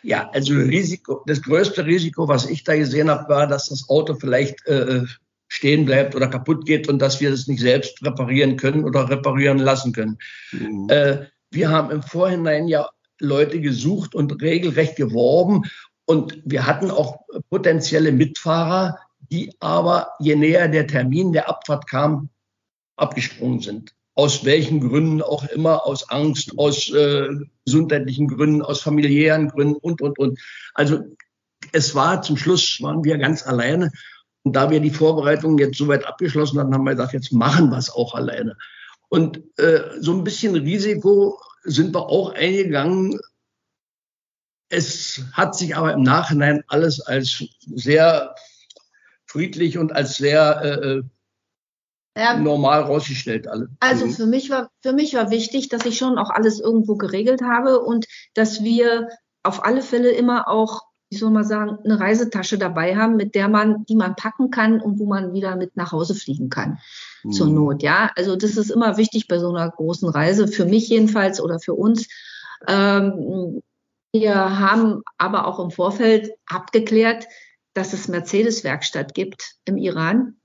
[0.04, 4.16] Ja, also Risiko, das größte Risiko, was ich da gesehen habe, war, dass das Auto
[4.16, 5.04] vielleicht äh,
[5.48, 9.60] stehen bleibt oder kaputt geht und dass wir das nicht selbst reparieren können oder reparieren
[9.60, 10.18] lassen können.
[10.52, 10.88] Mhm.
[10.90, 15.64] Äh, wir haben im Vorhinein ja Leute gesucht und regelrecht geworben
[16.12, 19.00] und wir hatten auch potenzielle Mitfahrer,
[19.32, 22.28] die aber je näher der Termin der Abfahrt kam,
[22.98, 23.96] abgesprungen sind.
[24.14, 27.30] Aus welchen Gründen auch immer, aus Angst, aus äh,
[27.64, 30.38] gesundheitlichen Gründen, aus familiären Gründen und, und, und.
[30.74, 31.00] Also
[31.72, 33.90] es war zum Schluss, waren wir ganz alleine.
[34.44, 37.78] Und da wir die Vorbereitungen jetzt soweit abgeschlossen hatten, haben wir gesagt, jetzt machen wir
[37.78, 38.58] es auch alleine.
[39.08, 43.18] Und äh, so ein bisschen Risiko sind wir auch eingegangen.
[44.72, 48.36] Es hat sich aber im Nachhinein alles als sehr
[49.26, 51.04] friedlich und als sehr äh, äh
[52.18, 53.70] ja, normal rausgestellt alle.
[53.80, 54.12] Also mhm.
[54.12, 57.80] für mich war für mich war wichtig, dass ich schon auch alles irgendwo geregelt habe
[57.80, 59.08] und dass wir
[59.44, 63.50] auf alle Fälle immer auch ich soll mal sagen, eine Reisetasche dabei haben, mit der
[63.50, 66.80] man, die man packen kann und wo man wieder mit nach Hause fliegen kann.
[67.24, 67.32] Mhm.
[67.34, 68.12] Zur Not, ja.
[68.16, 71.74] Also das ist immer wichtig bei so einer großen Reise, für mich jedenfalls oder für
[71.74, 72.08] uns.
[72.66, 73.62] Ähm,
[74.14, 77.28] wir haben aber auch im Vorfeld abgeklärt,
[77.74, 80.36] dass es Mercedes-Werkstatt gibt im Iran.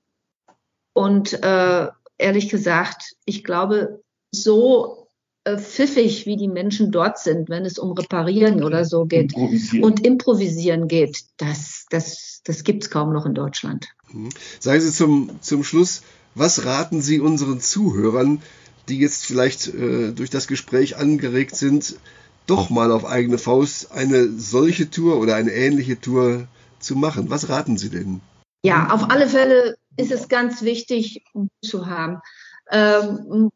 [0.92, 1.88] Und äh,
[2.18, 5.08] ehrlich gesagt, ich glaube, so
[5.44, 9.84] äh, pfiffig, wie die Menschen dort sind, wenn es um Reparieren oder so geht improvisieren.
[9.84, 13.88] und Improvisieren geht, das, das, das gibt es kaum noch in Deutschland.
[14.12, 14.30] Mhm.
[14.60, 16.02] Sagen Sie zum, zum Schluss,
[16.34, 18.42] was raten Sie unseren Zuhörern,
[18.88, 21.96] die jetzt vielleicht äh, durch das Gespräch angeregt sind,
[22.46, 27.30] doch mal auf eigene Faust eine solche Tour oder eine ähnliche Tour zu machen?
[27.30, 28.20] Was raten Sie denn?
[28.62, 32.20] Ja, auf alle Fälle ist es ganz wichtig, Mut zu haben.
[32.70, 33.50] Ähm,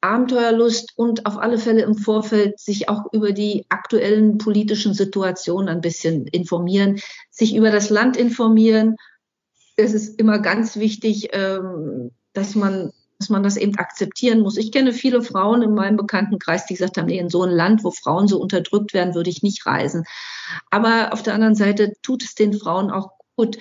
[0.00, 5.80] Abenteuerlust und auf alle Fälle im Vorfeld sich auch über die aktuellen politischen Situationen ein
[5.80, 8.96] bisschen informieren, sich über das Land informieren.
[9.76, 14.56] Es ist immer ganz wichtig, ähm, dass man dass man das eben akzeptieren muss.
[14.56, 17.84] Ich kenne viele Frauen in meinem Bekanntenkreis, die gesagt haben, nee, in so ein Land,
[17.84, 20.02] wo Frauen so unterdrückt werden, würde ich nicht reisen.
[20.72, 23.58] Aber auf der anderen Seite tut es den Frauen auch gut.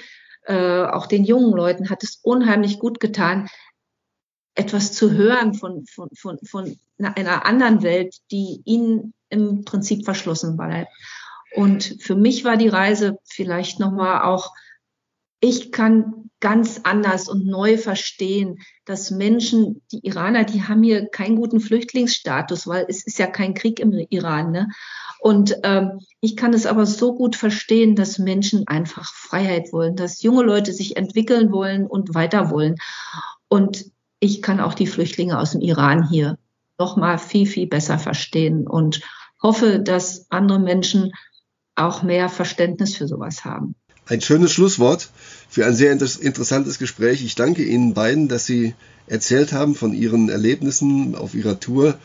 [0.47, 3.49] Äh, auch den jungen Leuten hat es unheimlich gut getan,
[4.55, 10.57] etwas zu hören von, von, von, von einer anderen Welt, die ihnen im Prinzip verschlossen
[10.57, 10.89] bleibt.
[11.55, 14.55] Und für mich war die Reise vielleicht nochmal auch,
[15.39, 21.38] ich kann ganz anders und neu verstehen, dass Menschen, die Iraner, die haben hier keinen
[21.38, 24.52] guten Flüchtlingsstatus, weil es ist ja kein Krieg im Iran.
[24.52, 24.68] Ne?
[25.20, 30.24] Und ähm, ich kann es aber so gut verstehen, dass Menschen einfach Freiheit wollen, dass
[30.24, 32.76] junge Leute sich entwickeln wollen und weiter wollen.
[33.48, 33.86] Und
[34.20, 36.38] ich kann auch die Flüchtlinge aus dem Iran hier
[36.80, 39.02] noch mal viel, viel besser verstehen und
[39.42, 41.12] hoffe, dass andere Menschen
[41.76, 43.76] auch mehr Verständnis für sowas haben.
[44.08, 45.10] Ein schönes Schlusswort
[45.52, 47.24] für ein sehr interessantes Gespräch.
[47.26, 48.74] Ich danke Ihnen beiden, dass Sie
[49.06, 51.99] erzählt haben von Ihren Erlebnissen auf Ihrer Tour,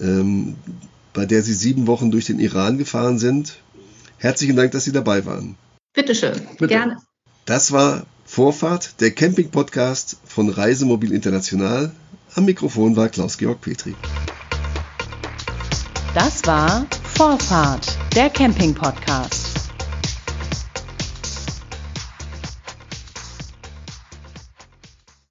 [0.00, 0.56] ähm,
[1.12, 3.58] bei der Sie sieben Wochen durch den Iran gefahren sind.
[4.16, 5.56] Herzlichen Dank, dass Sie dabei waren.
[5.92, 6.68] Bitteschön, Bitte.
[6.68, 6.96] gerne.
[7.44, 11.92] Das war Vorfahrt, der Camping-Podcast von Reisemobil International.
[12.34, 13.94] Am Mikrofon war Klaus-Georg Petri.
[16.14, 19.41] Das war Vorfahrt, der Camping-Podcast.